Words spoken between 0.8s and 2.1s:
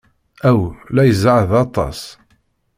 la izeɛɛeḍ aṭas!